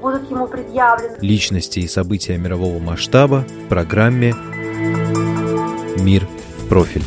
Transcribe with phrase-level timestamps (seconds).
[0.00, 1.16] будут ему предъявлены.
[1.20, 4.34] Личности и события мирового масштаба в программе
[5.98, 6.26] «Мир
[6.58, 7.02] в профиль».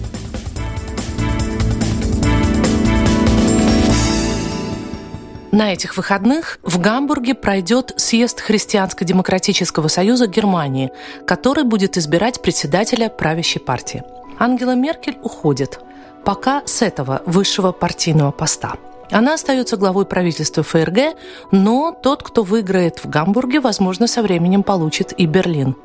[5.52, 10.92] На этих выходных в Гамбурге пройдет съезд Христианско-демократического союза Германии,
[11.26, 14.04] который будет избирать председателя правящей партии.
[14.38, 15.80] Ангела Меркель уходит,
[16.24, 18.76] пока с этого высшего партийного поста–
[19.12, 21.16] она остается главой правительства ФРГ,
[21.52, 25.76] но тот, кто выиграет в Гамбурге, возможно, со временем получит и Берлин.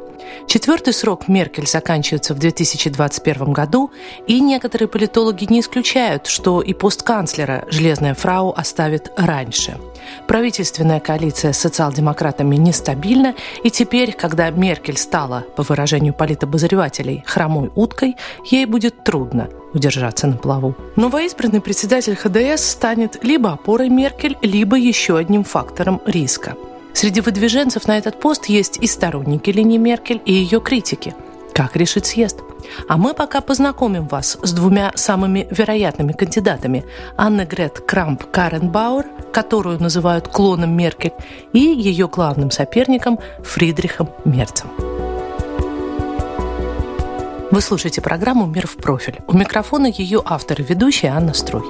[0.47, 3.91] Четвертый срок Меркель заканчивается в 2021 году,
[4.27, 9.79] и некоторые политологи не исключают, что и пост канцлера железная фрау оставит раньше.
[10.27, 18.17] Правительственная коалиция с социал-демократами нестабильна, и теперь, когда Меркель стала, по выражению политобозревателей, хромой уткой,
[18.51, 20.75] ей будет трудно удержаться на плаву.
[20.97, 26.56] Новоизбранный председатель ХДС станет либо опорой Меркель, либо еще одним фактором риска.
[26.95, 31.14] Среди выдвиженцев на этот пост есть и сторонники линии Меркель, и ее критики.
[31.53, 32.39] Как решит съезд?
[32.89, 36.84] А мы пока познакомим вас с двумя самыми вероятными кандидатами.
[37.17, 41.12] Анны Грет Крамп Каренбауэр, которую называют клоном Меркель,
[41.53, 44.70] и ее главным соперником Фридрихом Мерцем.
[47.50, 49.20] Вы слушаете программу «Мир в профиль».
[49.28, 51.62] У микрофона ее автор и ведущая Анна Струй.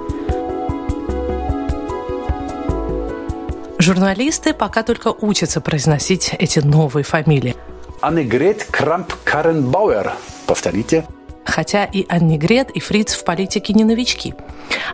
[3.84, 7.54] Журналисты пока только учатся произносить эти новые фамилии.
[8.00, 10.10] Аннегрет Крамп Каренбауэр.
[10.46, 11.04] Повторите.
[11.44, 14.32] Хотя и Аннегрет, и Фриц в политике не новички.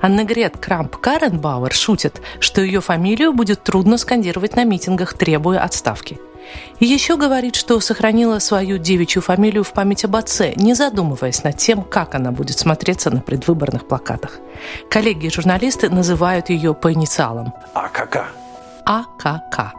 [0.00, 6.18] Аннегрет Крамп Каренбауэр шутит, что ее фамилию будет трудно скандировать на митингах, требуя отставки.
[6.80, 11.56] И еще говорит, что сохранила свою девичью фамилию в память об отце, не задумываясь над
[11.58, 14.40] тем, как она будет смотреться на предвыборных плакатах.
[14.90, 17.54] Коллеги и журналисты называют ее по инициалам.
[17.74, 18.39] АКК.
[18.90, 19.72] АКК.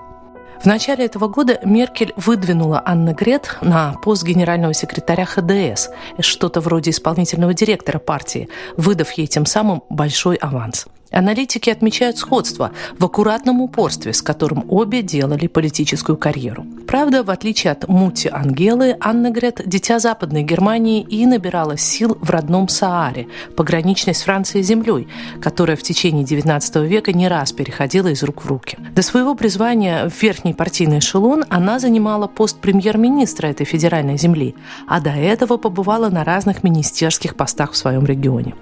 [0.61, 5.89] В начале этого года Меркель выдвинула Анны Грет на пост генерального секретаря ХДС,
[6.21, 13.05] что-то вроде исполнительного директора партии, выдав ей тем самым большой аванс– Аналитики отмечают сходство в
[13.05, 16.65] аккуратном упорстве, с которым обе делали политическую карьеру.
[16.91, 22.29] Правда, в отличие от Мути Ангелы, Анна Грет– дитя Западной Германии и набирала сил в
[22.29, 25.07] родном Сааре, пограничной с Францией землей,
[25.41, 28.77] которая в течение XIX века не раз переходила из рук в руки.
[28.93, 34.53] До своего призвания в верхний партийный эшелон она занимала пост премьер-министра этой федеральной земли,
[34.85, 38.53] а до этого побывала на разных министерских постах в своем регионе.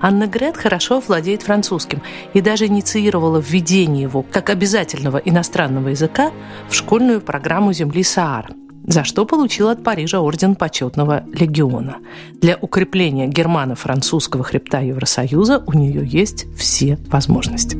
[0.00, 2.02] Анна Грет хорошо владеет французским
[2.34, 6.30] и даже инициировала введение его как обязательного иностранного языка
[6.68, 8.50] в школьную программу земли Саара
[8.86, 11.96] за что получила от Парижа орден почетного легиона.
[12.40, 17.76] Для укрепления германо-французского хребта Евросоюза у нее есть все возможности.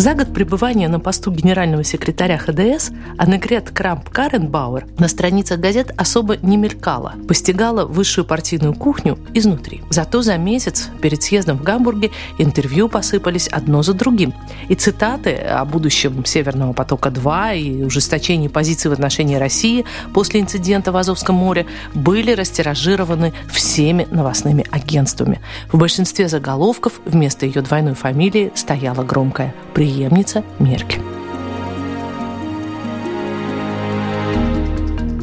[0.00, 6.56] За год пребывания на посту генерального секретаря ХДС Аннегрет Крамп-Каренбауэр на страницах газет особо не
[6.56, 9.82] мелькала, постигала высшую партийную кухню изнутри.
[9.90, 14.32] Зато за месяц перед съездом в Гамбурге интервью посыпались одно за другим.
[14.70, 19.84] И цитаты о будущем Северного потока-2 и ужесточении позиций в отношении России
[20.14, 25.42] после инцидента в Азовском море были растиражированы всеми новостными агентствами.
[25.70, 31.02] В большинстве заголовков вместо ее двойной фамилии стояла громкая «При преемница Меркель.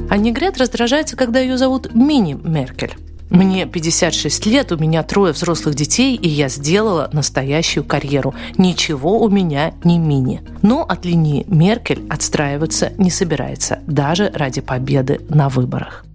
[0.10, 2.96] А Негрет раздражается, когда ее зовут Мини-Меркель.
[3.30, 8.34] Мне 56 лет, у меня трое взрослых детей, и я сделала настоящую карьеру.
[8.58, 10.42] Ничего у меня не мини.
[10.62, 16.06] Но от линии Меркель отстраиваться не собирается, даже ради победы на выборах.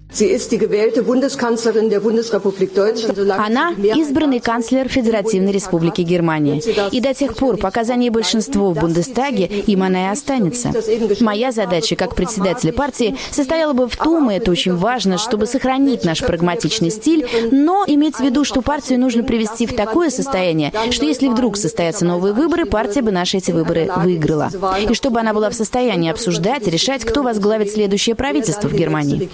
[3.38, 6.60] Она избранный канцлер Федеративной Республики Германия.
[6.90, 10.72] И до тех пор, пока за ней большинство в Бундестаге, им она и останется.
[11.20, 16.04] Моя задача как председателя партии состояла бы в том, и это очень важно, чтобы сохранить
[16.04, 21.06] наш прагматичный стиль, но иметь в виду, что партию нужно привести в такое состояние, что
[21.06, 24.50] если вдруг состоятся новые выборы, партия бы наши эти выборы выиграла.
[24.88, 29.28] И чтобы она была в состоянии обсуждать, решать, кто возглавит следующее правительство в Германии.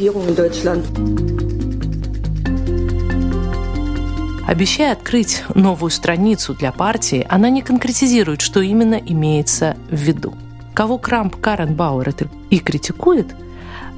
[4.47, 10.35] Обещая открыть новую страницу для партии, она не конкретизирует, что именно имеется в виду.
[10.75, 13.27] Кого Крамп Карен Бауэр это и критикует–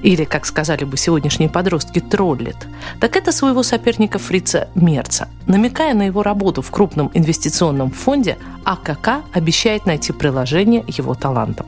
[0.03, 2.57] или, как сказали бы сегодняшние подростки, троллит,
[3.01, 5.29] так это своего соперника Фрица Мерца.
[5.47, 11.67] Намекая на его работу в крупном инвестиционном фонде, АКК обещает найти приложение его талантам.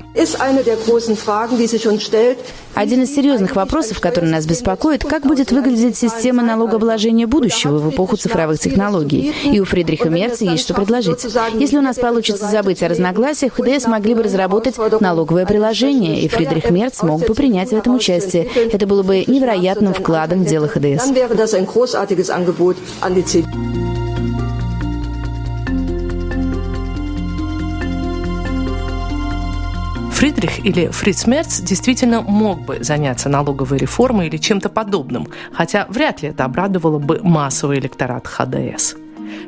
[2.75, 8.17] Один из серьезных вопросов, который нас беспокоит, как будет выглядеть система налогообложения будущего в эпоху
[8.17, 9.35] цифровых технологий.
[9.45, 11.27] И у Фридриха Мерца есть что предложить.
[11.55, 16.71] Если у нас получится забыть о разногласиях, ХДС могли бы разработать налоговое приложение, и Фридрих
[16.71, 18.45] Мерц мог бы принять в этом участие.
[18.45, 21.11] Это было бы невероятным вкладом в дело ХДС.
[30.23, 36.23] Фридрих или Фриц Мерц действительно мог бы заняться налоговой реформой или чем-то подобным, хотя вряд
[36.23, 38.95] ли это обрадовало бы массовый электорат ХДС.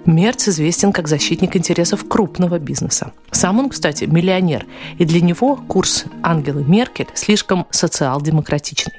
[0.05, 3.13] Мерц известен как защитник интересов крупного бизнеса.
[3.31, 4.67] Сам он, кстати, миллионер,
[4.99, 8.95] и для него курс Ангелы Меркель слишком социал-демократичный.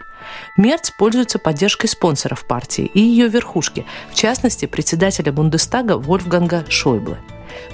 [0.56, 7.18] Мерц пользуется поддержкой спонсоров партии и ее верхушки, в частности, председателя Бундестага Вольфганга Шойбле.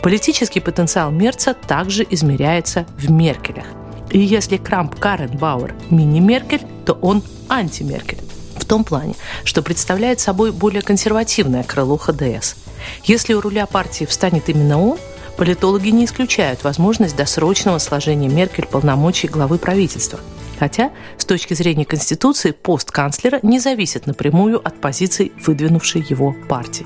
[0.02, 3.66] Политический потенциал Мерца также измеряется в Меркелях.
[4.12, 8.20] И если Крамп Каренбауэр мини-Меркель, то он анти-Меркель.
[8.56, 12.56] В том плане, что представляет собой более консервативное крыло ХДС.
[13.04, 14.98] Если у руля партии встанет именно он,
[15.38, 20.20] политологи не исключают возможность досрочного сложения Меркель полномочий главы правительства.
[20.60, 26.86] Хотя, с точки зрения Конституции, пост канцлера не зависит напрямую от позиций, выдвинувшей его партии.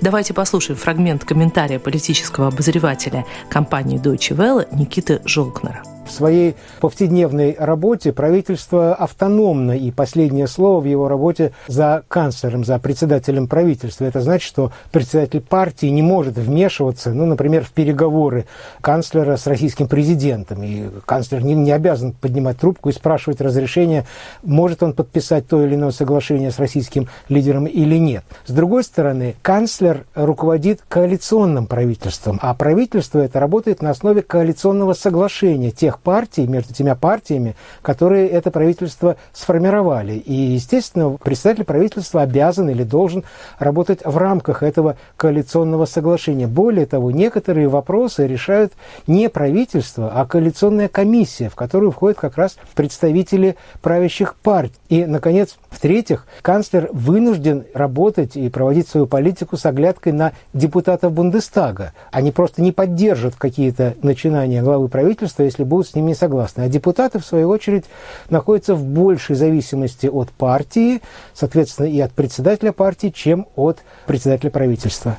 [0.00, 5.95] Давайте послушаем фрагмент комментария политического обозревателя компании Deutsche Welle Никиты Жолкнера.
[6.06, 12.78] В своей повседневной работе правительство автономно, и последнее слово в его работе за канцлером, за
[12.78, 14.04] председателем правительства.
[14.04, 18.46] Это значит, что председатель партии не может вмешиваться, ну, например, в переговоры
[18.80, 20.62] канцлера с российским президентом.
[20.62, 24.06] И канцлер не, не обязан поднимать трубку и спрашивать разрешения,
[24.42, 28.24] может он подписать то или иное соглашение с российским лидером или нет.
[28.46, 35.72] С другой стороны, канцлер руководит коалиционным правительством, а правительство это работает на основе коалиционного соглашения
[35.72, 40.12] тех тех партий, между тремя партиями, которые это правительство сформировали.
[40.14, 43.24] И, естественно, представитель правительства обязан или должен
[43.58, 46.46] работать в рамках этого коалиционного соглашения.
[46.46, 48.72] Более того, некоторые вопросы решают
[49.06, 54.76] не правительство, а коалиционная комиссия, в которую входят как раз представители правящих партий.
[54.88, 61.92] И, наконец, в-третьих, канцлер вынужден работать и проводить свою политику с оглядкой на депутатов Бундестага.
[62.10, 66.62] Они просто не поддержат какие-то начинания главы правительства, если будут с ними не согласны.
[66.62, 67.84] А депутаты, в свою очередь,
[68.30, 71.02] находятся в большей зависимости от партии,
[71.34, 75.18] соответственно, и от председателя партии, чем от председателя правительства.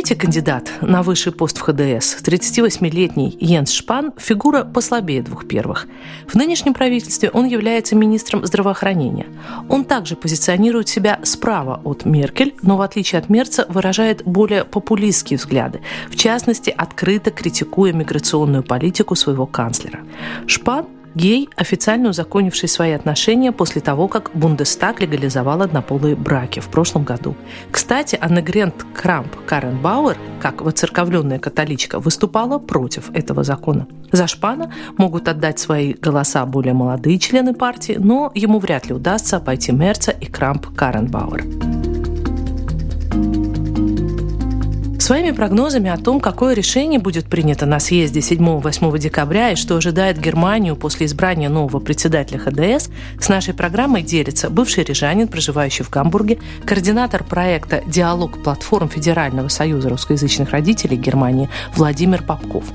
[0.00, 5.86] Третий кандидат на высший пост в ХДС, 38-летний Йенс Шпан, фигура послабее двух первых.
[6.26, 9.26] В нынешнем правительстве он является министром здравоохранения.
[9.68, 15.36] Он также позиционирует себя справа от Меркель, но в отличие от Мерца выражает более популистские
[15.36, 20.00] взгляды, в частности, открыто критикуя миграционную политику своего канцлера.
[20.46, 27.04] Шпан– гей, официально узаконивший свои отношения после того, как Бундестаг легализовал однополые браки в прошлом
[27.04, 27.36] году.
[27.70, 33.86] Кстати, Аннегрент Крамп Карен Бауэр, как воцерковленная католичка, выступала против этого закона.
[34.12, 39.36] За Шпана могут отдать свои голоса более молодые члены партии, но ему вряд ли удастся
[39.36, 41.79] обойти Мерца и Крамп Карен Бауэр.
[45.10, 50.20] Своими прогнозами о том, какое решение будет принято на съезде 7-8 декабря и что ожидает
[50.20, 56.38] Германию после избрания нового председателя ХДС, с нашей программой делится бывший рижанин, проживающий в Гамбурге,
[56.64, 62.66] координатор проекта «Диалог платформ Федерального союза русскоязычных родителей Германии» Владимир Попков.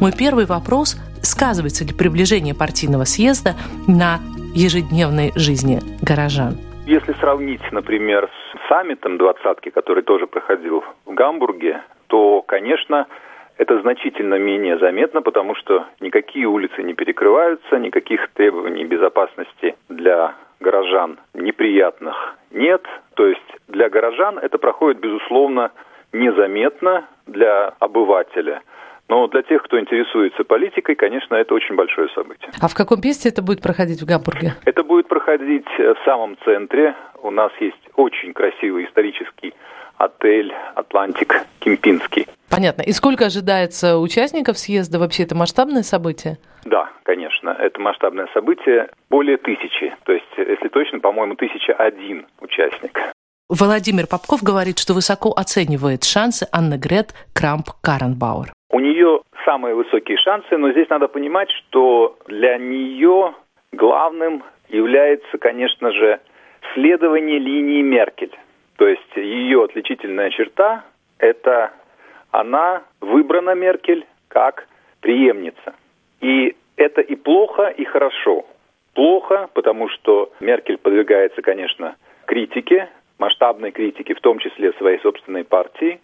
[0.00, 3.54] Мой первый вопрос– сказывается ли приближение партийного съезда
[3.86, 4.18] на
[4.54, 6.56] ежедневной жизни горожан?
[6.84, 13.06] Если сравнить, например, с саммитом двадцатки, который тоже проходил в Гамбурге, то, конечно,
[13.56, 21.20] это значительно менее заметно, потому что никакие улицы не перекрываются, никаких требований безопасности для горожан
[21.34, 22.82] неприятных нет.
[23.14, 25.70] То есть для горожан это проходит, безусловно,
[26.12, 28.60] незаметно для обывателя–
[29.08, 32.50] но для тех, кто интересуется политикой, конечно, это очень большое событие.
[32.60, 34.54] А в каком месте это будет проходить в Гамбурге?
[34.64, 36.94] Это будет проходить в самом центре.
[37.22, 39.54] У нас есть очень красивый исторический
[39.98, 42.26] отель «Атлантик» Кемпинский.
[42.50, 42.82] Понятно.
[42.82, 44.98] И сколько ожидается участников съезда?
[44.98, 46.38] Вообще это масштабное событие?
[46.64, 48.88] Да, конечно, это масштабное событие.
[49.10, 52.98] Более тысячи, то есть, если точно, по-моему, тысяча один участник.
[53.54, 58.48] Владимир Попков говорит, что высоко оценивает шансы Анны Грет Крамп-Каренбауэр.
[58.70, 63.34] У нее самые высокие шансы, но здесь надо понимать, что для нее
[63.72, 66.20] главным является, конечно же,
[66.72, 68.34] следование линии Меркель.
[68.78, 70.86] То есть ее отличительная черта–
[71.18, 71.72] это
[72.30, 74.66] она выбрана Меркель как
[75.00, 75.74] преемница.
[76.22, 78.46] И это и плохо, и хорошо.
[78.94, 82.88] Плохо, потому что Меркель подвигается, конечно, критике,
[83.18, 86.00] масштабной критике, в том числе своей собственной партии.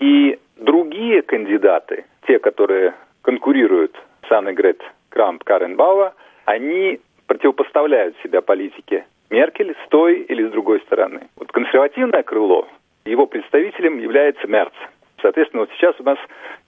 [0.00, 3.96] И другие кандидаты, те, которые конкурируют
[4.28, 6.12] с Анной Грет Крамп Каренбауэр,
[6.44, 11.28] они противопоставляют себя политике Меркель с той или с другой стороны.
[11.36, 12.68] Вот консервативное крыло,
[13.04, 14.74] его представителем является Мерц.
[15.22, 16.18] Соответственно, вот сейчас у нас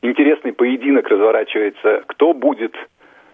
[0.03, 2.75] интересный поединок разворачивается, кто будет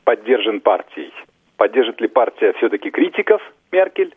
[0.05, 1.13] поддержан партией.
[1.57, 4.15] Поддержит ли партия все-таки критиков Меркель,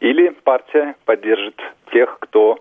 [0.00, 1.60] или партия поддержит
[1.92, 2.58] тех, кто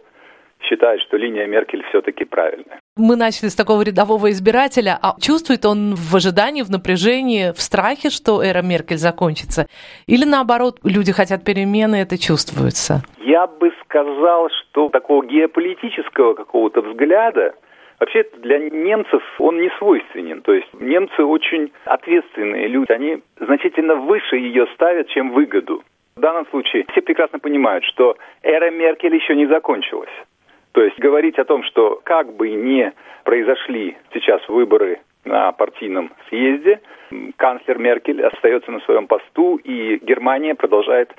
[0.61, 2.79] считает, что линия Меркель все-таки правильная.
[2.97, 8.09] Мы начали с такого рядового избирателя, а чувствует он в ожидании, в напряжении, в страхе,
[8.09, 9.67] что эра Меркель закончится?
[10.07, 13.03] Или наоборот, люди хотят перемены, это чувствуется?
[13.19, 17.53] Я бы сказал, что такого геополитического какого-то взгляда
[17.99, 20.41] Вообще для немцев он не свойственен.
[20.41, 22.91] То есть немцы очень ответственные люди.
[22.91, 25.81] Они значительно выше ее ставят, чем выгоду.
[26.17, 30.09] В данном случае все прекрасно понимают, что эра Меркель еще не закончилась.
[30.71, 32.93] То есть говорить о том, что как бы не
[33.25, 36.79] произошли сейчас выборы на партийном съезде,
[37.35, 41.13] канцлер Меркель остается на своем посту, и Германия продолжает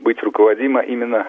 [0.00, 1.28] быть руководима именно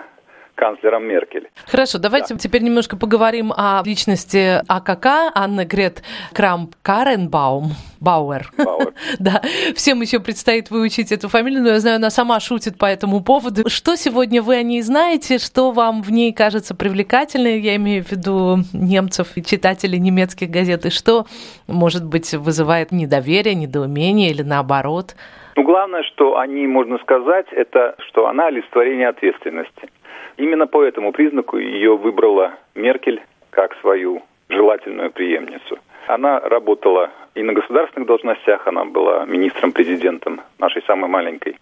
[0.55, 1.49] канцлером Меркель.
[1.67, 2.39] Хорошо, давайте да.
[2.39, 6.03] теперь немножко поговорим о личности АКК Анны Грет
[6.33, 7.71] Крамп Каренбаум.
[7.99, 8.49] Бауэр.
[8.57, 8.93] Бауэр.
[9.19, 9.41] да,
[9.75, 13.69] всем еще предстоит выучить эту фамилию, но я знаю, она сама шутит по этому поводу.
[13.69, 15.37] Что сегодня вы о ней знаете?
[15.37, 17.59] Что вам в ней кажется привлекательным?
[17.59, 20.85] Я имею в виду немцев и читателей немецких газет.
[20.85, 21.25] И что,
[21.67, 25.15] может быть, вызывает недоверие, недоумение или наоборот?
[25.55, 29.89] Ну, главное, что о ней можно сказать, это что она олицетворение ответственности.
[30.37, 35.79] Именно по этому признаку ее выбрала Меркель как свою желательную преемницу.
[36.07, 41.57] Она работала и на государственных должностях, она была министром-президентом нашей самой маленькой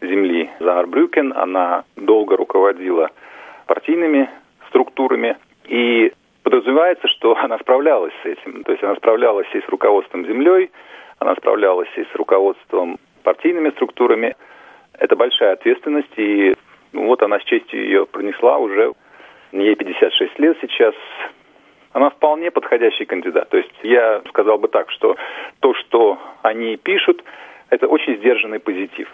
[0.00, 3.10] земли Заарбрюкен, она долго руководила
[3.66, 4.28] партийными
[4.68, 5.36] структурами,
[5.66, 6.12] и
[6.42, 8.64] подразумевается, что она справлялась с этим.
[8.64, 10.70] То есть она справлялась и с руководством землей,
[11.18, 14.34] она справлялась и с руководством партийными структурами.
[14.98, 16.54] Это большая ответственность, и
[16.92, 18.92] ну, вот она с честью ее пронесла уже.
[19.52, 20.94] Ей 56 лет сейчас.
[21.92, 23.48] Она вполне подходящий кандидат.
[23.50, 25.16] То есть я сказал бы так, что
[25.60, 27.22] то, что они пишут,
[27.68, 29.08] это очень сдержанный позитив.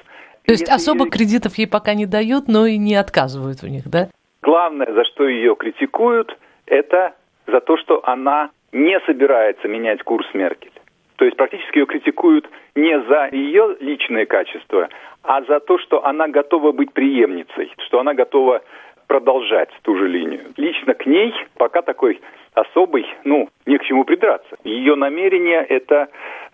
[0.45, 1.11] То есть Если особо ее...
[1.11, 4.09] кредитов ей пока не дают, но и не отказывают у них, да?
[4.43, 7.15] Главное, за что ее критикуют, это
[7.47, 10.73] за то, что она не собирается менять курс Меркель.
[11.19, 14.89] То есть практически ее критикуют не за ее личные качества,
[15.25, 18.63] а за то, что она готова быть преемницей, что она готова
[19.09, 20.45] продолжать ту же линию.
[20.57, 22.21] Лично к ней пока такой
[22.55, 24.57] особый, ну, не к чему придраться.
[24.63, 26.09] Ее намерение– это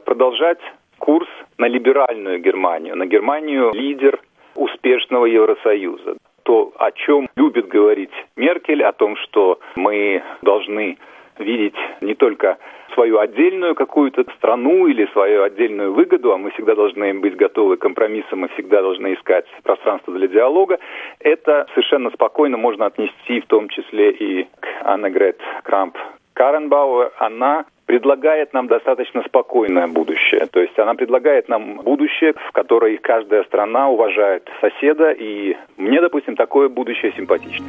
[0.06, 0.60] продолжать
[0.98, 1.28] курс
[1.58, 4.18] на либеральную Германию, на Германию лидер
[4.54, 6.16] успешного Евросоюза.
[6.44, 10.96] То, о чем любит говорить Меркель, о том, что мы должны
[11.38, 12.58] видеть не только
[12.94, 17.80] свою отдельную какую-то страну или свою отдельную выгоду, а мы всегда должны быть готовы к
[17.80, 20.78] компромиссам, мы всегда должны искать пространство для диалога,
[21.20, 25.96] это совершенно спокойно можно отнести в том числе и к Аннегрет Крамп
[26.34, 27.12] Каренбауэр.
[27.18, 30.46] Она предлагает нам достаточно спокойное будущее.
[30.46, 36.34] То есть она предлагает нам будущее, в которой каждая страна уважает соседа, и мне, допустим,
[36.34, 37.66] такое будущее симпатично.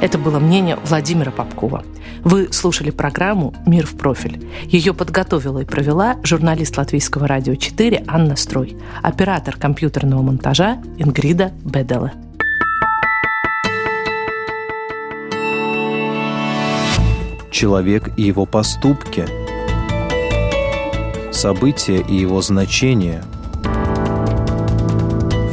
[0.00, 1.84] Это было мнение Владимира Попкова.
[2.24, 4.46] Вы слушали программу «Мир в профиль».
[4.64, 12.12] Ее подготовила и провела журналист Латвийского радио 4 Анна Строй, оператор компьютерного монтажа Ингрида Беделе.
[17.50, 19.26] Человек и его поступки.
[21.30, 23.22] События и его значения.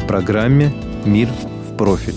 [0.01, 0.73] В программе
[1.05, 2.16] «Мир в профиль»